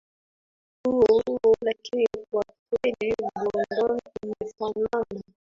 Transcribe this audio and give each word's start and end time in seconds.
huo 0.87 1.05
huo 1.27 1.55
lakini 1.61 2.07
kwa 2.31 2.43
kwelibLondon 2.69 3.99
inafanana 4.23 5.21